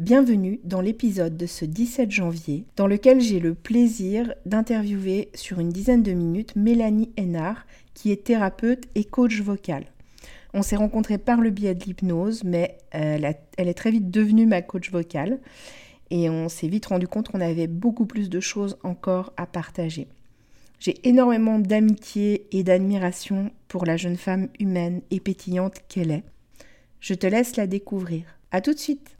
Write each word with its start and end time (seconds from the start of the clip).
Bienvenue 0.00 0.60
dans 0.64 0.80
l'épisode 0.80 1.36
de 1.36 1.44
ce 1.44 1.66
17 1.66 2.10
janvier 2.10 2.64
dans 2.76 2.86
lequel 2.86 3.20
j'ai 3.20 3.38
le 3.38 3.52
plaisir 3.52 4.32
d'interviewer 4.46 5.28
sur 5.34 5.60
une 5.60 5.68
dizaine 5.68 6.02
de 6.02 6.12
minutes 6.12 6.56
Mélanie 6.56 7.10
Hénard 7.18 7.66
qui 7.92 8.10
est 8.10 8.24
thérapeute 8.24 8.84
et 8.94 9.04
coach 9.04 9.42
vocal. 9.42 9.84
On 10.54 10.62
s'est 10.62 10.76
rencontrés 10.76 11.18
par 11.18 11.42
le 11.42 11.50
biais 11.50 11.74
de 11.74 11.84
l'hypnose 11.84 12.44
mais 12.44 12.78
elle, 12.92 13.36
elle, 13.58 13.68
est 13.68 13.74
très 13.74 13.90
vite 13.90 14.10
devenue 14.10 14.46
ma 14.46 14.62
coach 14.62 14.90
vocale 14.90 15.38
et 16.08 16.30
on 16.30 16.48
s'est 16.48 16.68
vite 16.68 16.86
rendu 16.86 17.06
compte 17.06 17.28
qu'on 17.28 17.42
avait 17.42 17.66
beaucoup 17.66 18.06
plus 18.06 18.30
de 18.30 18.40
choses 18.40 18.78
encore 18.82 19.34
à 19.36 19.44
partager. 19.44 20.08
J'ai 20.78 21.06
énormément 21.06 21.58
d'amitié 21.58 22.46
et 22.52 22.62
d'admiration 22.62 23.50
pour 23.68 23.84
la 23.84 23.98
jeune 23.98 24.16
femme 24.16 24.48
humaine 24.58 25.02
et 25.10 25.20
pétillante 25.20 25.74
qu'elle 25.88 26.10
est. 26.10 26.24
Je 27.00 27.12
te 27.12 27.26
laisse 27.26 27.56
la 27.56 27.66
découvrir. 27.66 28.24
À 28.50 28.62
tout 28.62 28.72
de 28.72 28.78
suite! 28.78 29.19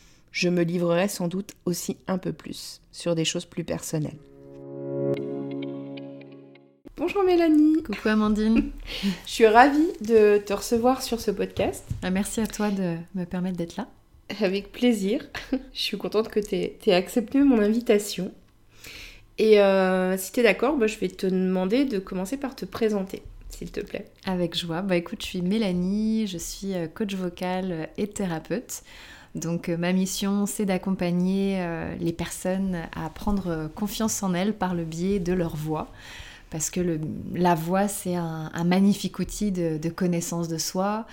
je 0.31 0.49
me 0.49 0.63
livrerai 0.63 1.07
sans 1.07 1.27
doute 1.27 1.51
aussi 1.65 1.97
un 2.07 2.17
peu 2.17 2.33
plus 2.33 2.81
sur 2.91 3.15
des 3.15 3.25
choses 3.25 3.45
plus 3.45 3.63
personnelles. 3.63 4.17
Bonjour 6.95 7.23
Mélanie. 7.23 7.83
Coucou 7.83 8.09
Amandine. 8.09 8.71
je 9.25 9.31
suis 9.31 9.47
ravie 9.47 9.91
de 10.01 10.37
te 10.37 10.53
recevoir 10.53 11.01
sur 11.01 11.19
ce 11.19 11.31
podcast. 11.31 11.83
Ah, 12.01 12.11
merci 12.11 12.39
à 12.39 12.47
toi 12.47 12.69
de 12.69 12.95
me 13.15 13.25
permettre 13.25 13.57
d'être 13.57 13.75
là. 13.75 13.87
Avec 14.39 14.71
plaisir. 14.71 15.27
je 15.51 15.81
suis 15.81 15.97
contente 15.97 16.29
que 16.29 16.39
tu 16.39 16.55
aies, 16.55 16.93
accepté 16.93 17.39
mon 17.39 17.59
invitation. 17.59 18.31
Et 19.37 19.59
euh, 19.59 20.17
si 20.17 20.31
tu 20.31 20.39
es 20.41 20.43
d'accord, 20.43 20.77
bah, 20.77 20.87
je 20.87 20.97
vais 20.99 21.07
te 21.07 21.25
demander 21.25 21.85
de 21.85 21.99
commencer 21.99 22.37
par 22.37 22.55
te 22.55 22.65
présenter, 22.65 23.23
s'il 23.49 23.71
te 23.71 23.79
plaît. 23.79 24.05
Avec 24.25 24.55
joie. 24.55 24.81
Bah 24.81 24.95
écoute, 24.95 25.21
je 25.21 25.27
suis 25.27 25.41
Mélanie, 25.41 26.27
je 26.27 26.37
suis 26.37 26.75
euh, 26.75 26.87
coach 26.87 27.15
vocal 27.15 27.89
et 27.97 28.07
thérapeute. 28.07 28.83
Donc 29.35 29.69
euh, 29.69 29.77
ma 29.77 29.93
mission, 29.93 30.45
c'est 30.45 30.65
d'accompagner 30.65 31.57
euh, 31.59 31.95
les 31.99 32.13
personnes 32.13 32.79
à 32.95 33.09
prendre 33.09 33.69
confiance 33.75 34.21
en 34.23 34.33
elles 34.33 34.53
par 34.53 34.75
le 34.75 34.83
biais 34.83 35.19
de 35.19 35.33
leur 35.33 35.55
voix. 35.55 35.87
Parce 36.49 36.69
que 36.69 36.99
la 37.33 37.55
voix, 37.55 37.87
c'est 37.87 38.15
un, 38.15 38.49
magnifique 38.65 39.19
outil 39.19 39.53
de, 39.53 39.89
connaissance 39.89 40.49
de 40.49 40.57
soi, 40.57 41.05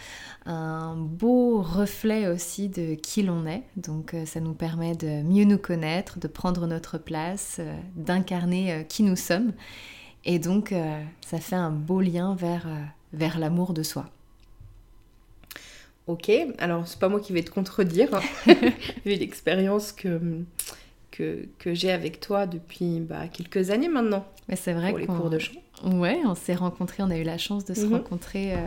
un 0.46 0.96
beau 0.96 1.62
reflet 1.62 2.26
aussi 2.26 2.68
de 2.68 2.94
qui 2.94 3.22
l'on 3.22 3.46
est. 3.46 3.62
Donc 3.76 4.14
euh, 4.14 4.26
ça 4.26 4.40
nous 4.40 4.54
permet 4.54 4.96
de 4.96 5.22
mieux 5.22 5.44
nous 5.44 5.58
connaître, 5.58 6.18
de 6.18 6.26
prendre 6.26 6.66
notre 6.66 6.98
place, 6.98 7.60
d'incarner 7.94 8.84
qui 8.88 9.04
nous 9.04 9.14
sommes. 9.14 9.52
Et 10.24 10.40
donc 10.40 10.74
ça 11.24 11.38
fait 11.38 11.54
un 11.54 11.70
beau 11.70 12.00
lien 12.00 12.36
vers 13.12 13.38
l'amour 13.38 13.74
de 13.74 13.84
soi. 13.84 14.06
Ok, 16.08 16.32
alors 16.56 16.88
c'est 16.88 16.98
pas 16.98 17.10
moi 17.10 17.20
qui 17.20 17.34
vais 17.34 17.42
te 17.42 17.50
contredire, 17.50 18.08
vu 19.04 19.14
l'expérience 19.14 19.92
que, 19.92 20.18
que, 21.10 21.46
que 21.58 21.74
j'ai 21.74 21.92
avec 21.92 22.18
toi 22.18 22.46
depuis 22.46 23.00
bah, 23.00 23.28
quelques 23.28 23.70
années 23.70 23.90
maintenant. 23.90 24.26
Mais 24.48 24.56
c'est 24.56 24.72
vrai 24.72 24.88
pour 24.88 24.98
les 24.98 25.06
cours 25.06 25.28
de 25.28 25.38
chant. 25.38 25.52
Ouais, 25.84 26.18
on 26.24 26.34
s'est 26.34 26.54
rencontrés, 26.54 27.02
on 27.02 27.10
a 27.10 27.18
eu 27.18 27.24
la 27.24 27.36
chance 27.36 27.66
de 27.66 27.74
se 27.74 27.84
mhm. 27.84 27.96
rencontrer 27.96 28.54
euh, 28.54 28.66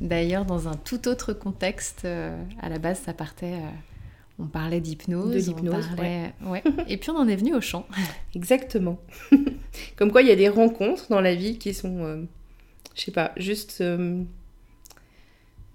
d'ailleurs 0.00 0.44
dans 0.44 0.66
un 0.66 0.74
tout 0.74 1.06
autre 1.06 1.32
contexte. 1.32 2.02
Euh, 2.06 2.36
à 2.60 2.68
la 2.68 2.80
base, 2.80 2.98
ça 2.98 3.12
partait. 3.12 3.54
Euh, 3.54 3.70
on 4.40 4.46
parlait 4.46 4.80
d'hypnose. 4.80 5.30
De 5.30 5.38
l'hypnose, 5.38 5.88
ouais. 5.96 6.32
ouais. 6.44 6.64
Et 6.88 6.96
puis 6.96 7.10
on 7.10 7.16
en 7.16 7.28
est 7.28 7.36
venu 7.36 7.54
au 7.54 7.60
chant. 7.60 7.86
Exactement. 8.34 8.98
Comme 9.94 10.10
quoi, 10.10 10.22
il 10.22 10.28
y 10.28 10.32
a 10.32 10.36
des 10.36 10.48
rencontres 10.48 11.06
dans 11.08 11.20
la 11.20 11.36
vie 11.36 11.56
qui 11.56 11.72
sont, 11.72 12.26
je 12.96 13.00
sais 13.00 13.12
pas, 13.12 13.30
juste 13.36 13.80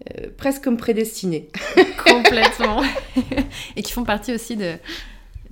euh, 0.08 0.28
presque 0.38 0.64
comme 0.64 0.78
prédestinés. 0.78 1.50
Complètement. 2.06 2.82
et 3.76 3.82
qui 3.82 3.92
font 3.92 4.04
partie 4.04 4.34
aussi 4.34 4.56
de 4.56 4.76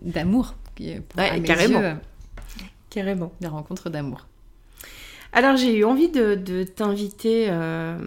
d'amour. 0.02 0.56
Ouais, 0.80 1.42
carrément. 1.44 1.98
Carrément. 2.90 3.32
Des 3.42 3.48
rencontres 3.48 3.90
d'amour. 3.90 4.28
Alors 5.34 5.58
j'ai 5.58 5.76
eu 5.76 5.84
envie 5.84 6.10
de, 6.10 6.64
t'inviter 6.64 7.48
euh, 7.50 7.98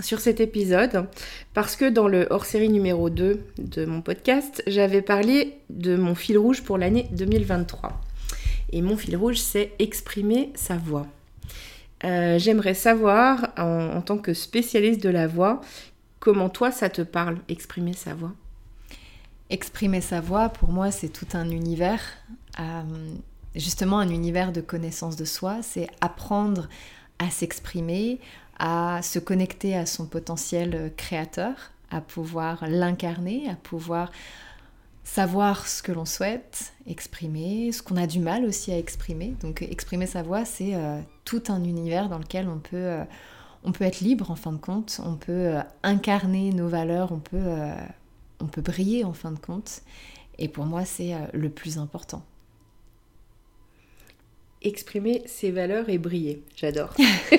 sur 0.00 0.20
cet 0.20 0.40
épisode 0.40 1.06
parce 1.52 1.76
que 1.76 1.88
dans 1.88 2.08
le 2.08 2.26
hors-série 2.30 2.68
numéro 2.68 3.10
2 3.10 3.40
de 3.58 3.84
mon 3.84 4.00
podcast, 4.00 4.62
j'avais 4.66 5.02
parlé 5.02 5.58
de 5.68 5.96
mon 5.96 6.14
fil 6.14 6.38
rouge 6.38 6.62
pour 6.62 6.78
l'année 6.78 7.08
2023. 7.12 8.00
Et 8.72 8.82
mon 8.82 8.96
fil 8.96 9.16
rouge, 9.16 9.38
c'est 9.38 9.72
exprimer 9.78 10.52
sa 10.54 10.76
voix. 10.76 11.06
Euh, 12.04 12.38
j'aimerais 12.38 12.74
savoir, 12.74 13.52
en, 13.56 14.00
tant 14.02 14.18
que 14.18 14.34
spécialiste 14.34 15.02
de 15.02 15.08
la 15.08 15.26
voix, 15.26 15.60
comment 16.20 16.48
toi 16.48 16.70
ça 16.70 16.88
te 16.88 17.02
parle, 17.02 17.38
exprimer 17.48 17.92
sa 17.92 18.14
voix? 18.14 18.32
Exprimer 19.50 20.00
sa 20.00 20.20
voix, 20.20 20.48
pour 20.50 20.70
moi, 20.70 20.90
c'est 20.90 21.08
tout 21.08 21.26
un 21.32 21.50
univers. 21.50 22.02
Euh, 22.60 22.82
justement, 23.56 23.98
un 23.98 24.10
univers 24.10 24.52
de 24.52 24.60
connaissance 24.60 25.16
de 25.16 25.24
soi. 25.24 25.58
C'est 25.62 25.88
apprendre 26.00 26.68
à 27.18 27.30
s'exprimer, 27.30 28.20
à 28.58 29.00
se 29.02 29.18
connecter 29.18 29.76
à 29.76 29.86
son 29.86 30.06
potentiel 30.06 30.92
créateur, 30.96 31.54
à 31.90 32.00
pouvoir 32.00 32.66
l'incarner, 32.68 33.48
à 33.48 33.54
pouvoir 33.54 34.10
savoir 35.04 35.66
ce 35.66 35.82
que 35.82 35.90
l'on 35.90 36.04
souhaite 36.04 36.74
exprimer, 36.86 37.72
ce 37.72 37.82
qu'on 37.82 37.96
a 37.96 38.06
du 38.06 38.20
mal 38.20 38.44
aussi 38.44 38.72
à 38.72 38.78
exprimer. 38.78 39.34
Donc 39.40 39.62
exprimer 39.62 40.06
sa 40.06 40.22
voix, 40.22 40.44
c'est 40.44 40.74
euh, 40.74 41.00
tout 41.28 41.42
un 41.48 41.62
univers 41.62 42.08
dans 42.08 42.18
lequel 42.18 42.48
on 42.48 42.58
peut, 42.58 42.76
euh, 42.76 43.04
on 43.62 43.72
peut 43.72 43.84
être 43.84 44.00
libre 44.00 44.30
en 44.30 44.34
fin 44.34 44.50
de 44.50 44.56
compte, 44.56 44.98
on 45.04 45.16
peut 45.16 45.32
euh, 45.32 45.60
incarner 45.82 46.52
nos 46.52 46.68
valeurs, 46.68 47.12
on 47.12 47.18
peut, 47.18 47.52
on 48.40 48.46
peut 48.46 48.62
briller 48.62 49.04
en 49.04 49.12
fin 49.12 49.30
de 49.30 49.38
compte. 49.38 49.82
Et 50.38 50.48
pour 50.48 50.64
moi, 50.64 50.86
c'est 50.86 51.12
le 51.34 51.50
plus 51.50 51.76
important. 51.76 52.24
Exprimer 54.62 55.22
ses 55.26 55.50
valeurs 55.50 55.90
et 55.90 55.98
briller, 55.98 56.42
j'adore. 56.56 56.94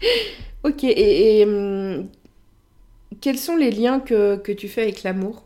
ok, 0.62 0.84
et, 0.84 1.44
hum, 1.44 2.08
quels 3.20 3.38
sont 3.38 3.56
les 3.56 3.72
liens 3.72 3.98
que, 3.98 4.36
que 4.36 4.52
tu 4.52 4.68
fais 4.68 4.82
avec 4.82 5.02
l'amour? 5.02 5.42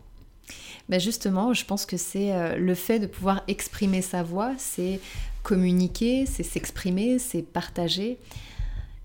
Ben 0.88 1.00
Justement, 1.00 1.54
je 1.54 1.64
pense 1.64 1.86
que 1.86 1.96
c'est 1.96 2.32
euh, 2.32 2.56
le 2.56 2.74
fait 2.74 2.98
de 2.98 3.06
pouvoir 3.06 3.42
exprimer 3.48 4.02
sa 4.02 4.22
voix, 4.22 4.52
c'est 4.58 5.00
communiquer, 5.42 6.26
c'est 6.26 6.42
s'exprimer, 6.42 7.18
c'est 7.18 7.42
partager. 7.42 8.18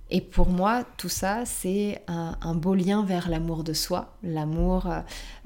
Et 0.10 0.22
pour 0.22 0.50
moi, 0.50 0.86
tout 0.98 1.10
ça, 1.10 1.44
c'est 1.46 2.02
un, 2.08 2.56
beau 2.56 2.76
lien 2.76 3.04
vers 3.04 3.30
l'amour 3.30 3.64
de 3.64 3.74
soi, 3.74 4.16
l'amour 4.24 4.88
euh, 4.88 5.02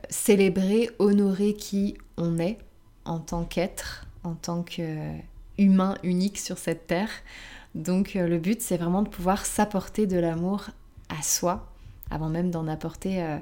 célébrer, 0.09 0.89
honorer 0.99 1.55
qui 1.55 1.97
on 2.17 2.37
est 2.37 2.59
en 3.05 3.19
tant 3.19 3.43
qu'être, 3.43 4.05
en 4.23 4.35
tant 4.35 4.61
qu'humain 4.61 5.95
unique 6.03 6.37
sur 6.37 6.57
cette 6.57 6.87
terre. 6.87 7.09
Donc 7.75 8.15
euh, 8.15 8.27
le 8.27 8.37
but, 8.37 8.61
c'est 8.61 8.77
vraiment 8.77 9.01
de 9.01 9.09
pouvoir 9.09 9.45
s'apporter 9.45 10.07
de 10.07 10.19
l'amour 10.19 10.67
à 11.09 11.21
soi, 11.21 11.67
avant 12.09 12.29
même 12.29 12.51
d'en 12.51 12.67
apporter 12.67 13.23
euh, 13.23 13.37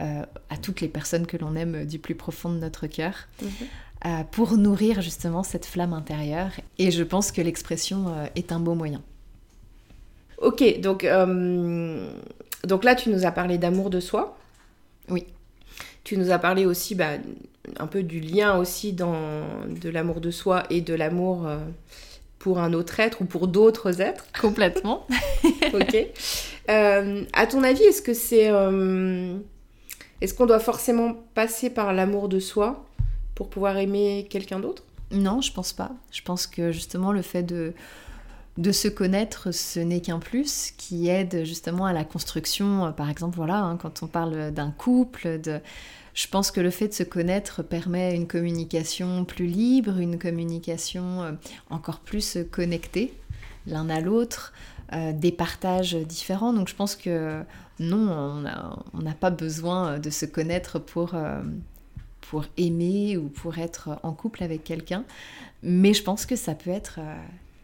euh, 0.00 0.24
à 0.50 0.56
toutes 0.56 0.80
les 0.80 0.88
personnes 0.88 1.26
que 1.26 1.36
l'on 1.36 1.54
aime 1.54 1.84
du 1.84 1.98
plus 1.98 2.14
profond 2.14 2.50
de 2.50 2.58
notre 2.58 2.86
cœur, 2.86 3.28
mhm. 3.42 3.50
Euh, 4.06 4.22
pour 4.30 4.56
nourrir 4.56 5.00
justement 5.00 5.42
cette 5.42 5.66
flamme 5.66 5.92
intérieure. 5.92 6.52
Et 6.78 6.90
je 6.90 7.02
pense 7.02 7.32
que 7.32 7.40
l'expression 7.40 8.06
est 8.34 8.52
un 8.52 8.60
beau 8.60 8.74
moyen. 8.74 9.02
Ok, 10.38 10.80
donc, 10.80 11.06
donc 12.64 12.84
là, 12.84 12.94
tu 12.94 13.08
nous 13.10 13.24
as 13.24 13.30
parlé 13.30 13.56
d'amour 13.56 13.90
de 13.90 14.00
soi. 14.00 14.36
Oui. 15.08 15.24
Tu 16.02 16.18
nous 16.18 16.30
as 16.30 16.38
parlé 16.38 16.66
aussi 16.66 16.94
bah, 16.94 17.12
un 17.78 17.86
peu 17.86 18.02
du 18.02 18.20
lien 18.20 18.58
aussi 18.58 18.92
dans, 18.92 19.16
de 19.68 19.88
l'amour 19.88 20.20
de 20.20 20.30
soi 20.30 20.64
et 20.68 20.82
de 20.82 20.92
l'amour 20.92 21.48
pour 22.44 22.58
un 22.58 22.74
autre 22.74 23.00
être 23.00 23.22
ou 23.22 23.24
pour 23.24 23.48
d'autres 23.48 24.02
êtres. 24.02 24.26
Complètement. 24.38 25.06
ok. 25.72 25.96
Euh, 26.68 27.24
à 27.32 27.46
ton 27.46 27.62
avis, 27.62 27.82
est-ce 27.84 28.02
que 28.02 28.12
c'est. 28.12 28.50
Euh, 28.50 29.38
est-ce 30.20 30.34
qu'on 30.34 30.44
doit 30.44 30.60
forcément 30.60 31.14
passer 31.34 31.70
par 31.70 31.94
l'amour 31.94 32.28
de 32.28 32.38
soi 32.40 32.84
pour 33.34 33.48
pouvoir 33.50 33.76
aimer 33.76 34.26
quelqu'un 34.30 34.60
d'autre 34.60 34.82
Non, 35.10 35.40
je 35.40 35.52
pense 35.52 35.72
pas. 35.72 35.92
Je 36.10 36.22
pense 36.22 36.46
que 36.46 36.72
justement 36.72 37.12
le 37.12 37.22
fait 37.22 37.42
de 37.42 37.72
de 38.56 38.70
se 38.70 38.86
connaître, 38.86 39.50
ce 39.52 39.80
n'est 39.80 40.00
qu'un 40.00 40.20
plus 40.20 40.72
qui 40.76 41.08
aide 41.08 41.44
justement 41.44 41.86
à 41.86 41.92
la 41.92 42.04
construction. 42.04 42.92
Par 42.96 43.10
exemple, 43.10 43.34
voilà, 43.36 43.58
hein, 43.58 43.76
quand 43.76 44.04
on 44.04 44.06
parle 44.06 44.52
d'un 44.52 44.70
couple, 44.70 45.40
de, 45.40 45.60
je 46.14 46.28
pense 46.28 46.52
que 46.52 46.60
le 46.60 46.70
fait 46.70 46.88
de 46.88 46.92
se 46.92 47.02
connaître 47.02 47.64
permet 47.64 48.14
une 48.14 48.28
communication 48.28 49.24
plus 49.24 49.46
libre, 49.46 49.98
une 49.98 50.18
communication 50.20 51.22
euh, 51.22 51.32
encore 51.68 51.98
plus 51.98 52.38
connectée 52.52 53.12
l'un 53.66 53.88
à 53.88 54.00
l'autre, 54.00 54.52
euh, 54.92 55.12
des 55.12 55.32
partages 55.32 55.94
différents. 55.94 56.52
Donc 56.52 56.68
je 56.68 56.74
pense 56.74 56.94
que 56.96 57.42
non, 57.80 58.44
on 58.92 59.02
n'a 59.02 59.14
pas 59.14 59.30
besoin 59.30 59.98
de 59.98 60.10
se 60.10 60.26
connaître 60.26 60.78
pour, 60.78 61.14
euh, 61.14 61.42
pour 62.30 62.44
aimer 62.56 63.16
ou 63.16 63.28
pour 63.28 63.58
être 63.58 63.98
en 64.02 64.12
couple 64.12 64.42
avec 64.42 64.64
quelqu'un. 64.64 65.04
Mais 65.62 65.94
je 65.94 66.02
pense 66.02 66.26
que 66.26 66.36
ça 66.36 66.54
peut 66.54 66.70
être, 66.70 67.00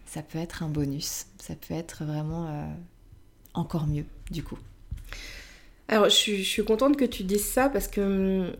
ça 0.06 0.22
peut 0.22 0.38
être 0.38 0.62
un 0.62 0.68
bonus. 0.68 1.26
Ça 1.38 1.54
peut 1.54 1.74
être 1.74 2.04
vraiment 2.04 2.68
encore 3.54 3.86
mieux 3.86 4.04
du 4.30 4.42
coup. 4.42 4.58
Alors, 5.88 6.08
je 6.08 6.42
suis, 6.42 6.64
contente 6.64 6.96
que 6.96 7.04
tu 7.04 7.24
dises 7.24 7.44
ça 7.44 7.68
parce 7.68 7.88
que 7.88 8.00
euh, 8.00 8.52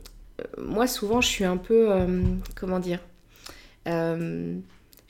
moi, 0.59 0.89
souvent, 0.89 1.21
je 1.21 1.29
suis 1.29 1.45
un 1.45 1.57
peu. 1.57 1.93
Euh, 1.93 2.23
comment 2.57 2.81
dire 2.81 2.99
euh, 3.89 4.59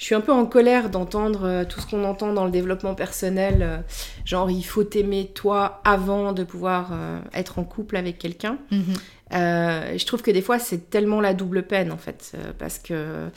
Je 0.00 0.06
suis 0.06 0.14
un 0.14 0.22
peu 0.22 0.32
en 0.32 0.46
colère 0.46 0.88
d'entendre 0.88 1.64
tout 1.64 1.78
ce 1.78 1.86
qu'on 1.86 2.04
entend 2.04 2.32
dans 2.32 2.46
le 2.46 2.50
développement 2.50 2.94
personnel. 2.94 3.84
genre, 4.24 4.50
il 4.50 4.62
faut 4.62 4.82
t'aimer 4.82 5.26
toi 5.34 5.82
avant 5.84 6.32
de 6.32 6.42
pouvoir 6.42 6.92
être 7.34 7.58
en 7.58 7.64
couple 7.64 7.96
avec 7.96 8.18
quelqu'un. 8.18 8.56
Mhm. 8.70 8.94
je 9.30 10.06
trouve 10.06 10.22
que 10.22 10.30
des 10.30 10.40
fois, 10.40 10.58
c'est 10.58 10.88
tellement 10.88 11.20
la 11.20 11.34
double 11.34 11.64
peine, 11.64 11.92
en 11.92 11.98
fait. 11.98 12.34
parce 12.58 12.78
que. 12.78 13.28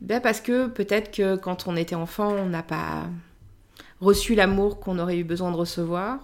Ben 0.00 0.20
parce 0.20 0.40
que 0.40 0.66
peut-être 0.66 1.12
que 1.12 1.36
quand 1.36 1.68
on 1.68 1.76
était 1.76 1.94
enfant, 1.94 2.32
on 2.32 2.46
n'a 2.46 2.64
pas 2.64 3.04
reçu 4.00 4.34
l'amour 4.34 4.80
qu'on 4.80 4.98
aurait 4.98 5.18
eu 5.18 5.22
besoin 5.22 5.52
de 5.52 5.56
recevoir 5.56 6.18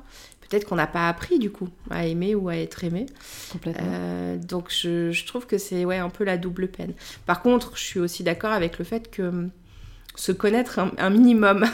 peut-être 0.49 0.65
qu'on 0.67 0.77
n'a 0.77 0.87
pas 0.87 1.09
appris 1.09 1.39
du 1.39 1.51
coup 1.51 1.69
à 1.91 2.07
aimer 2.07 2.35
ou 2.35 2.49
à 2.49 2.57
être 2.57 2.85
aimé. 2.85 3.07
Complètement. 3.53 3.87
Euh, 3.91 4.37
donc 4.39 4.71
je, 4.71 5.27
trouve 5.27 5.47
que 5.47 5.59
c'est 5.59 5.85
ouais, 5.85 5.99
un 5.99 6.11
peu 6.11 6.25
la 6.25 6.37
double 6.37 6.69
peine. 6.69 6.93
Par 7.27 7.43
contre, 7.43 7.77
je 7.77 7.83
suis 7.83 8.01
aussi 8.01 8.23
d'accord 8.23 8.53
avec 8.53 8.79
le 8.79 8.85
fait 8.85 9.11
que 9.11 9.49
se 10.19 10.33
connaître 10.33 10.81
un, 10.99 11.11
minimum 11.11 11.65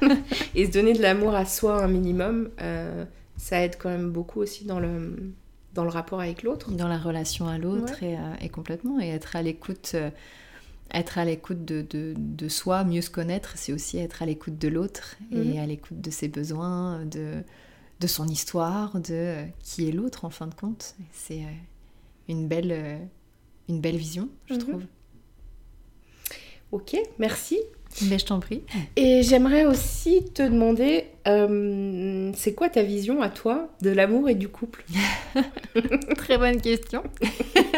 et 0.54 0.66
se 0.66 0.72
donner 0.72 0.94
de 0.94 1.02
l'amour 1.02 1.34
à 1.34 1.44
soi 1.44 1.82
un 1.82 1.88
minimum, 1.88 2.48
euh, 2.62 3.04
ça 3.36 3.62
aide 3.62 3.76
quand 3.78 3.90
même 3.90 4.10
beaucoup 4.10 4.40
aussi 4.40 4.64
dans 4.64 4.80
le, 4.80 5.34
dans 5.74 5.84
le 5.84 5.90
rapport 5.90 6.20
avec 6.20 6.42
l'autre. 6.42 6.70
Dans 6.70 6.88
la 6.88 6.98
relation 6.98 7.46
à 7.46 7.58
l'autre 7.58 8.02
et, 8.02 8.16
euh, 8.16 8.34
et, 8.40 8.48
complètement. 8.48 9.00
Et 9.00 9.08
être 9.08 9.36
à 9.36 9.42
l'écoute 9.42 9.94
être 10.92 11.18
à 11.18 11.24
l'écoute 11.24 11.64
de, 11.64 11.82
de, 11.82 12.14
de, 12.16 12.48
soi, 12.48 12.84
mieux 12.84 13.00
se 13.00 13.10
connaître, 13.10 13.52
c'est 13.56 13.72
aussi 13.72 13.98
être 13.98 14.22
à 14.22 14.26
l'écoute 14.26 14.58
de 14.58 14.68
l'autre 14.68 15.16
et 15.30 15.36
mhm. 15.36 15.58
à 15.58 15.66
l'écoute 15.66 16.00
de 16.00 16.10
ses 16.10 16.28
besoins, 16.28 17.04
de, 17.04 17.44
de 18.00 18.06
son 18.06 18.26
histoire, 18.26 18.98
de 18.98 19.12
euh, 19.12 19.44
qui 19.62 19.88
est 19.88 19.92
l'autre 19.92 20.24
en 20.24 20.30
fin 20.30 20.46
de 20.46 20.54
compte. 20.54 20.96
C'est 21.12 21.42
euh, 21.42 21.56
une 22.28 22.48
belle, 22.48 22.72
euh, 22.72 22.98
une 23.68 23.80
belle 23.80 23.96
vision, 23.96 24.28
je 24.46 24.54
mhm. 24.54 24.60
trouve. 24.60 24.82
Ok, 26.72 26.96
merci. 27.18 27.58
Mais 28.02 28.18
je 28.18 28.26
t'en 28.26 28.40
prie. 28.40 28.62
Et 28.96 29.22
j'aimerais 29.22 29.64
aussi 29.64 30.24
te 30.32 30.42
demander, 30.42 31.06
c'est 32.36 32.54
quoi 32.54 32.68
ta 32.68 32.82
vision 32.82 33.22
à 33.22 33.28
toi 33.28 33.68
de 33.82 33.90
l'amour 33.90 34.28
et 34.28 34.34
du 34.34 34.48
couple? 34.48 34.84
Très 36.16 36.38
bonne 36.38 36.60
question. 36.60 37.02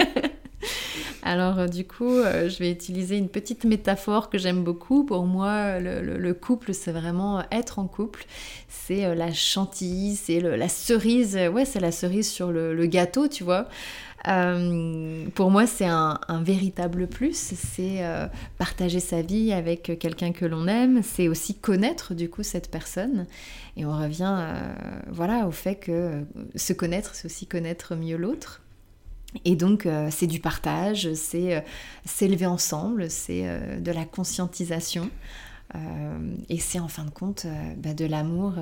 Alors 1.33 1.59
euh, 1.61 1.67
du 1.67 1.87
coup, 1.87 2.11
euh, 2.11 2.51
je 2.51 2.59
vais 2.59 2.71
utiliser 2.71 3.17
une 3.17 3.31
petite 3.31 3.65
métaphore 3.65 4.29
que 4.29 4.37
j'aime 4.37 4.63
beaucoup. 4.63 5.03
Pour 5.03 5.25
moi, 5.25 5.81
le, 5.81 6.33
couple, 6.35 6.75
c'est 6.75 6.93
vraiment 6.93 7.43
être 7.51 7.79
en 7.79 7.87
couple. 7.87 8.27
C'est 8.69 9.07
euh, 9.07 9.15
la 9.15 9.33
chantilly, 9.33 10.15
c'est 10.15 10.41
la 10.41 10.69
cerise. 10.69 11.39
Ouais, 11.51 11.65
c'est 11.65 11.81
la 11.81 11.91
cerise 11.91 12.31
sur 12.31 12.53
le, 12.53 12.85
gâteau, 12.85 13.29
tu 13.29 13.45
vois. 13.45 13.67
pour 15.35 15.51
moi, 15.51 15.67
c'est 15.67 15.87
un, 15.87 16.19
véritable 16.43 17.07
plus. 17.07 17.55
C'est 17.57 18.05
partager 18.59 19.01
sa 19.01 19.23
vie 19.23 19.55
avec 19.55 19.99
quelqu'un 19.99 20.33
que 20.33 20.45
l'on 20.45 20.67
aime. 20.67 21.01
C'est 21.03 21.29
aussi 21.29 21.55
connaître 21.55 22.13
du 22.13 22.29
coup 22.29 22.43
cette 22.43 22.71
personne. 22.71 23.27
Et 23.79 23.87
on 23.87 23.97
revient, 23.99 24.37
voilà, 25.11 25.47
au 25.47 25.51
fait 25.51 25.77
que 25.77 26.25
se 26.57 26.75
connaître, 26.75 27.15
c'est 27.15 27.25
aussi 27.25 27.47
connaître 27.47 27.95
mieux 27.95 28.19
l'autre. 28.19 28.62
Et 29.45 29.57
donc, 29.57 29.87
euh, 29.87 30.09
c'est 30.11 30.27
du 30.27 30.41
partage, 30.41 31.13
c'est 31.15 31.57
euh, 31.57 31.61
s'élever 32.05 32.47
ensemble, 32.47 33.11
c'est 33.11 33.43
euh, 33.47 33.81
de 33.81 33.91
la 33.91 34.05
conscientisation. 34.05 35.11
et 36.51 36.59
c'est 36.59 36.81
en 36.81 36.89
fin 36.89 37.07
de 37.07 37.11
compte 37.11 37.47
bah, 37.79 37.95
de 37.95 38.05
l'amour 38.05 38.57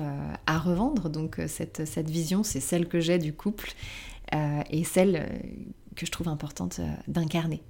à 0.45 0.57
revendre. 0.57 1.09
Donc, 1.09 1.41
cette, 1.47 1.85
cette 1.85 2.09
vision, 2.09 2.41
c'est 2.41 2.61
celle 2.61 2.87
que 2.87 3.01
j'ai 3.01 3.17
du 3.17 3.33
couple 3.33 3.73
et 4.69 4.85
celle 4.85 5.27
que 5.97 6.05
je 6.05 6.11
trouve 6.11 6.29
importante 6.29 6.79
d'incarner. 7.09 7.61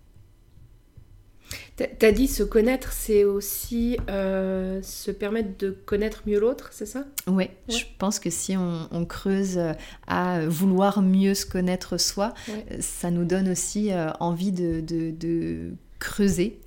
T'as 1.75 2.12
dit 2.12 2.27
se 2.27 2.43
connaître, 2.43 2.91
c'est 2.91 3.24
aussi 3.24 3.98
euh, 4.10 4.81
se 4.84 5.10
permettre 5.10 5.58
de 5.58 5.72
connaître 5.72 6.24
mieux 6.27 6.39
l'autre, 6.39 6.70
c'est 6.72 6.86
ça? 6.86 7.05
Oui, 7.27 7.50
je 7.70 7.84
pense 7.98 8.20
que 8.20 8.29
si 8.29 8.55
on, 8.55 9.05
creuse 9.05 9.60
à 10.08 10.46
vouloir 10.48 11.01
mieux 11.01 11.34
se 11.34 11.46
connaître 11.46 11.98
soi, 11.98 12.34
ça 12.79 13.10
nous 13.10 13.25
donne 13.25 13.50
aussi 13.50 13.91
euh, 13.91 14.12
envie 14.20 14.51
de, 14.51 15.72
creuser 16.00 16.60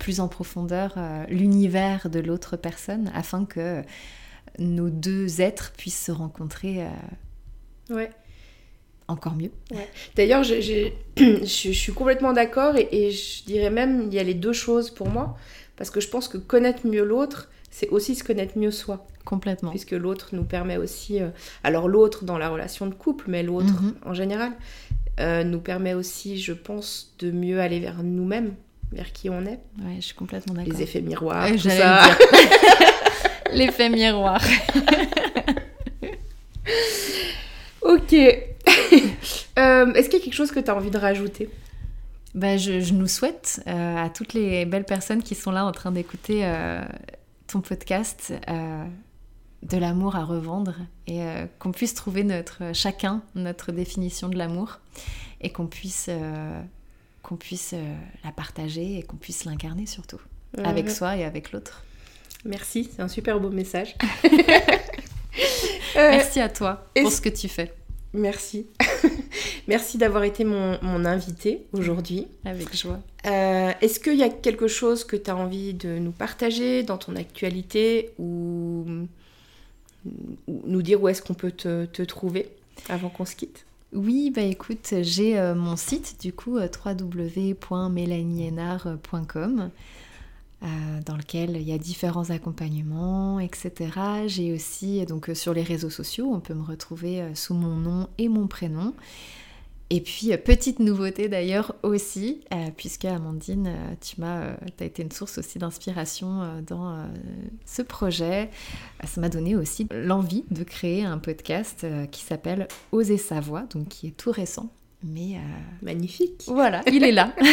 plus 0.00 0.18
en 0.18 0.26
profondeur 0.26 0.94
euh, 0.96 1.24
l'univers 1.28 2.10
de 2.10 2.18
l'autre 2.18 2.56
personne 2.56 3.12
afin 3.14 3.44
que 3.44 3.82
nos 4.58 4.90
deux 4.90 5.40
êtres 5.40 5.72
puissent 5.76 6.06
se 6.06 6.12
rencontrer. 6.12 6.84
ouais 7.90 8.10
encore 9.08 9.34
mieux. 9.34 9.50
D'ailleurs, 10.16 10.42
je, 10.44 10.90
suis 11.44 11.92
complètement 11.92 12.32
d'accord 12.32 12.74
et, 12.76 13.10
je 13.10 13.44
dirais 13.44 13.70
même 13.70 14.04
il 14.08 14.14
y 14.14 14.18
a 14.18 14.22
les 14.22 14.34
deux 14.34 14.52
choses 14.52 14.90
pour 14.90 15.08
moi 15.08 15.36
parce 15.76 15.90
que 15.90 16.00
je 16.00 16.08
pense 16.08 16.28
que 16.28 16.38
connaître 16.38 16.86
mieux 16.86 17.04
l'autre, 17.04 17.48
c'est 17.70 17.88
aussi 17.90 18.14
se 18.14 18.24
connaître 18.24 18.58
mieux 18.58 18.70
soi. 18.70 19.06
Complètement. 19.24 19.70
Puisque 19.70 19.90
l'autre 19.90 20.30
nous 20.32 20.44
permet 20.44 20.76
aussi, 20.76 21.20
euh, 21.20 21.28
alors 21.64 21.88
l'autre 21.88 22.24
dans 22.24 22.38
la 22.38 22.48
relation 22.48 22.86
de 22.86 22.94
couple, 22.94 23.24
mais 23.28 23.42
l'autre 23.42 23.82
Mhm. 23.82 23.94
en 24.04 24.14
général, 24.14 24.52
euh, 25.18 25.42
nous 25.44 25.58
permet 25.60 25.92
aussi, 25.94 26.38
je 26.40 26.52
pense, 26.52 27.14
de 27.18 27.30
mieux 27.30 27.60
aller 27.60 27.80
vers 27.80 28.02
nous-mêmes, 28.02 28.54
vers 28.92 29.12
qui 29.12 29.28
on 29.28 29.44
est. 29.44 29.58
Ouais, 29.78 29.96
je 29.96 30.06
suis 30.06 30.14
complètement 30.14 30.54
d'accord. 30.54 30.72
Les 30.72 30.82
effets 30.82 31.00
miroirs, 31.00 31.50
Ouais, 31.50 31.56
tout 31.56 31.68
ça. 31.68 32.02
L'effet 33.52 33.90
miroir. 33.90 34.40
Ok. 37.82 38.14
Euh, 39.76 39.92
Est-ce 39.94 40.08
qu'il 40.08 40.18
y 40.18 40.22
a 40.22 40.24
quelque 40.24 40.34
chose 40.34 40.50
que 40.50 40.60
tu 40.60 40.70
as 40.70 40.76
envie 40.76 40.90
de 40.90 40.98
rajouter? 40.98 41.50
Bah, 42.34 42.56
je, 42.56 42.80
je 42.80 42.92
nous 42.92 43.06
souhaite 43.06 43.62
euh, 43.66 43.96
à 43.96 44.10
toutes 44.10 44.34
les 44.34 44.64
belles 44.66 44.84
personnes 44.84 45.22
qui 45.22 45.34
sont 45.34 45.50
là 45.50 45.64
en 45.64 45.72
train 45.72 45.90
d'écouter 45.90 46.40
euh, 46.44 46.82
ton 47.46 47.60
podcast 47.60 48.32
de 49.62 49.78
l'amour 49.78 50.16
à 50.16 50.24
revendre 50.24 50.74
et 51.06 51.22
qu'on 51.58 51.72
puisse 51.72 51.94
trouver 51.94 52.24
notre 52.24 52.74
chacun 52.74 53.22
notre 53.34 53.72
définition 53.72 54.28
de 54.28 54.36
l'amour 54.36 54.80
et 55.40 55.50
qu'on 55.50 55.66
puisse 55.66 56.10
qu'on 57.22 57.36
puisse 57.36 57.74
la 58.22 58.32
partager 58.32 58.98
et 58.98 59.02
qu'on 59.02 59.16
puisse 59.16 59.44
l'incarner 59.44 59.86
surtout 59.86 60.20
avec 60.62 60.90
soi 60.90 61.16
et 61.16 61.24
avec 61.24 61.52
l'autre. 61.52 61.84
Merci, 62.44 62.90
c'est 62.94 63.02
un 63.02 63.08
super 63.08 63.40
beau 63.40 63.50
message. 63.50 63.96
Merci 65.96 66.40
à 66.40 66.48
toi 66.48 66.86
pour 66.94 67.10
ce 67.10 67.20
que 67.20 67.28
tu 67.28 67.48
fais. 67.48 67.72
Merci. 68.12 68.66
Merci 69.68 69.98
d'avoir 69.98 70.24
été 70.24 70.44
mon, 70.44 70.78
mon 70.82 71.04
invité 71.04 71.66
aujourd'hui. 71.72 72.26
Avec 72.44 72.76
joie. 72.76 73.00
Euh, 73.26 73.72
Est-ce 73.80 73.98
qu'il 73.98 74.16
y 74.16 74.22
a 74.22 74.28
quelque 74.28 74.68
chose 74.68 75.04
que 75.04 75.16
tu 75.16 75.30
as 75.30 75.36
envie 75.36 75.74
de 75.74 75.98
nous 75.98 76.12
partager 76.12 76.82
dans 76.82 76.98
ton 76.98 77.16
actualité 77.16 78.10
ou, 78.18 78.84
ou 80.46 80.62
nous 80.66 80.82
dire 80.82 81.02
où 81.02 81.08
est-ce 81.08 81.22
qu'on 81.22 81.34
peut 81.34 81.50
te, 81.50 81.86
te 81.86 82.02
trouver 82.02 82.48
avant 82.88 83.08
qu'on 83.08 83.24
se 83.24 83.34
quitte? 83.34 83.66
Oui, 83.92 84.32
bah 84.34 84.42
écoute, 84.42 84.94
j'ai 85.02 85.38
euh, 85.38 85.54
mon 85.54 85.76
site 85.76 86.20
du 86.20 86.32
coup 86.32 86.58
euh, 86.58 86.66
www.mélanienard.com 86.84 89.70
euh, 90.62 90.66
dans 91.04 91.16
lequel 91.16 91.56
il 91.56 91.62
y 91.62 91.72
a 91.72 91.78
différents 91.78 92.30
accompagnements, 92.30 93.38
etc. 93.40 93.72
J'ai 94.26 94.52
aussi 94.52 95.04
donc 95.06 95.30
sur 95.34 95.54
les 95.54 95.62
réseaux 95.62 95.90
sociaux, 95.90 96.28
on 96.32 96.40
peut 96.40 96.54
me 96.54 96.64
retrouver 96.64 97.22
sous 97.34 97.54
mon 97.54 97.76
nom 97.76 98.08
et 98.18 98.28
mon 98.28 98.48
prénom. 98.48 98.92
Et 99.88 100.00
puis 100.00 100.32
euh, 100.32 100.36
petite 100.36 100.80
nouveauté 100.80 101.28
d'ailleurs 101.28 101.76
aussi, 101.82 102.40
euh, 102.52 102.56
puisque 102.76 103.04
Amandine, 103.04 103.68
euh, 103.68 103.94
tu 104.00 104.20
m'as, 104.20 104.42
euh, 104.42 104.54
t'as 104.76 104.84
été 104.84 105.02
une 105.02 105.12
source 105.12 105.38
aussi 105.38 105.58
d'inspiration 105.58 106.42
euh, 106.42 106.60
dans 106.66 107.06
ce 107.64 107.82
projet. 107.82 108.50
Ça 109.04 109.20
m'a 109.20 109.28
donné 109.28 109.54
aussi 109.54 109.86
l'envie 109.92 110.44
de 110.50 110.64
créer 110.64 111.04
un 111.04 111.18
podcast 111.18 111.86
qui 112.10 112.22
s'appelle 112.22 112.66
Oser 112.90 113.18
sa 113.18 113.40
voix, 113.40 113.62
donc 113.72 113.88
qui 113.88 114.08
est 114.08 114.16
tout 114.16 114.32
récent. 114.32 114.70
Mais 115.04 115.38
Magnifique. 115.82 116.44
voilà, 116.48 116.82
il 116.90 117.04
est 117.04 117.12
là. 117.12 117.34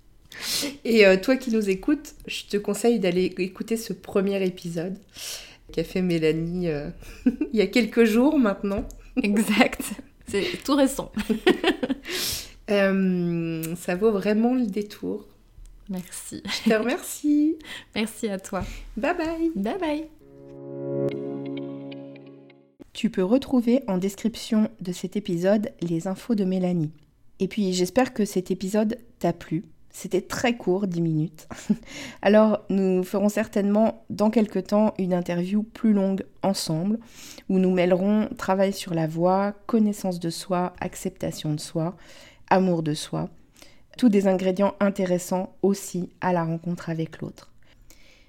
Et 0.84 1.04
toi 1.20 1.36
qui 1.36 1.50
nous 1.50 1.68
écoutes, 1.68 2.14
je 2.26 2.44
te 2.44 2.56
conseille 2.56 3.00
d'aller 3.00 3.34
écouter 3.38 3.76
ce 3.76 3.92
premier 3.92 4.42
épisode 4.46 4.96
qu'a 5.72 5.84
fait 5.84 6.00
Mélanie 6.00 6.68
il 7.26 7.58
y 7.58 7.60
a 7.60 7.66
quelques 7.66 8.04
jours 8.04 8.38
maintenant. 8.38 8.86
exact. 9.22 9.82
C'est 10.28 10.62
tout 10.64 10.74
récent. 10.74 11.10
Euh, 12.70 13.62
ça 13.76 13.96
vaut 13.96 14.10
vraiment 14.10 14.52
le 14.52 14.66
détour. 14.66 15.26
Merci. 15.88 16.42
Je 16.44 16.68
te 16.68 16.74
remercie. 16.76 17.56
Merci 17.94 18.28
à 18.28 18.38
toi. 18.38 18.62
bye 18.94 19.16
bye. 19.16 19.50
Bye 19.54 19.78
bye. 19.78 20.04
Tu 22.92 23.08
peux 23.08 23.24
retrouver 23.24 23.82
en 23.86 23.96
description 23.96 24.68
de 24.82 24.92
cet 24.92 25.16
épisode 25.16 25.70
les 25.80 26.08
infos 26.08 26.34
de 26.34 26.44
Mélanie. 26.44 26.92
Et 27.40 27.48
puis 27.48 27.72
j'espère 27.72 28.12
que 28.12 28.26
cet 28.26 28.50
épisode 28.50 28.98
t'a 29.18 29.32
plu. 29.32 29.64
C'était 29.90 30.20
très 30.20 30.56
court, 30.56 30.86
10 30.86 31.00
minutes. 31.00 31.48
Alors 32.22 32.64
nous 32.68 33.02
ferons 33.02 33.28
certainement 33.28 34.04
dans 34.10 34.30
quelques 34.30 34.68
temps 34.68 34.94
une 34.98 35.14
interview 35.14 35.62
plus 35.62 35.92
longue 35.92 36.24
ensemble, 36.42 36.98
où 37.48 37.58
nous 37.58 37.72
mêlerons 37.72 38.28
travail 38.36 38.72
sur 38.72 38.94
la 38.94 39.06
voix, 39.06 39.54
connaissance 39.66 40.20
de 40.20 40.30
soi, 40.30 40.74
acceptation 40.80 41.54
de 41.54 41.60
soi, 41.60 41.96
amour 42.48 42.82
de 42.82 42.94
soi. 42.94 43.30
Tous 43.96 44.08
des 44.08 44.28
ingrédients 44.28 44.74
intéressants 44.78 45.56
aussi 45.62 46.10
à 46.20 46.32
la 46.32 46.44
rencontre 46.44 46.90
avec 46.90 47.20
l'autre. 47.20 47.50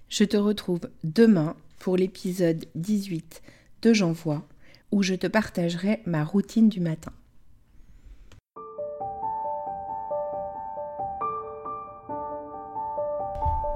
Je 0.10 0.24
te 0.24 0.38
retrouve 0.38 0.90
demain 1.04 1.56
pour 1.78 1.96
l'épisode 1.96 2.66
18 2.74 3.44
de 3.84 3.94
J'envoie, 3.94 4.44
où 4.92 5.04
je 5.04 5.14
te 5.14 5.28
partagerai 5.28 6.02
ma 6.06 6.24
routine 6.24 6.70
du 6.70 6.80
matin. 6.80 7.12